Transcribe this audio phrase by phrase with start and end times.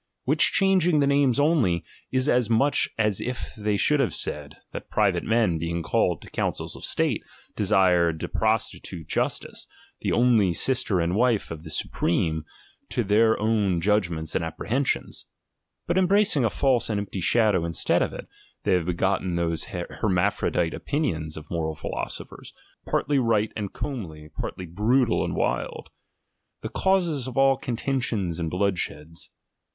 [0.23, 4.89] Which changing the names only, is as much as if they should have said, that
[4.89, 7.23] private men being called to councils of state,
[7.55, 9.67] desired to prostitute jttstice,
[9.99, 12.45] the only sister and wife of the supreme,
[12.89, 15.27] to their own judgments and apprehensions;
[15.85, 18.27] but em bracing a false and empty shadow instead of it,
[18.63, 22.55] they have begotten those hermaphrodite opinions of moral philosophers,
[22.87, 25.91] partly right and comely, partly brutal and wild;
[26.61, 29.29] the causes of all contentions and bloodsheds.